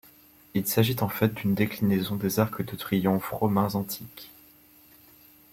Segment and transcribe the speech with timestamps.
[0.55, 4.31] Il s'agit en fait d'une déclinaison des arcs de triomphe romains antiques.